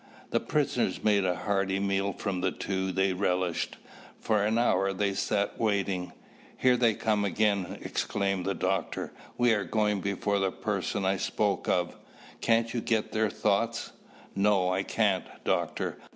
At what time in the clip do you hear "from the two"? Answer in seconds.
2.13-2.91